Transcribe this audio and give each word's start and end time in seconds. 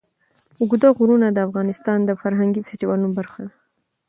اوږده 0.59 0.89
غرونه 0.97 1.27
د 1.31 1.37
افغانستان 1.47 1.99
د 2.05 2.11
فرهنګي 2.21 2.61
فستیوالونو 2.65 3.15
برخه 3.19 3.39
ده. 3.47 3.53